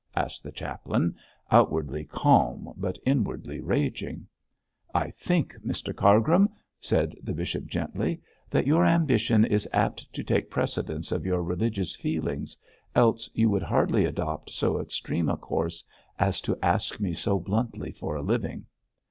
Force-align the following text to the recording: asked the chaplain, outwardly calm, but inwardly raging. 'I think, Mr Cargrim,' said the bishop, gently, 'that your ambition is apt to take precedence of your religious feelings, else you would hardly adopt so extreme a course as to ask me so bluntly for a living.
asked 0.15 0.41
the 0.41 0.51
chaplain, 0.51 1.15
outwardly 1.51 2.03
calm, 2.03 2.73
but 2.75 2.97
inwardly 3.05 3.59
raging. 3.61 4.25
'I 4.95 5.11
think, 5.11 5.55
Mr 5.63 5.95
Cargrim,' 5.95 6.49
said 6.79 7.13
the 7.21 7.35
bishop, 7.35 7.67
gently, 7.67 8.19
'that 8.49 8.65
your 8.65 8.83
ambition 8.83 9.45
is 9.45 9.69
apt 9.71 10.11
to 10.11 10.23
take 10.23 10.49
precedence 10.49 11.11
of 11.11 11.23
your 11.23 11.43
religious 11.43 11.95
feelings, 11.95 12.57
else 12.95 13.29
you 13.35 13.47
would 13.51 13.61
hardly 13.61 14.03
adopt 14.03 14.49
so 14.49 14.79
extreme 14.81 15.29
a 15.29 15.37
course 15.37 15.83
as 16.17 16.41
to 16.41 16.57
ask 16.63 16.99
me 16.99 17.13
so 17.13 17.37
bluntly 17.39 17.91
for 17.91 18.15
a 18.15 18.23
living. 18.23 18.65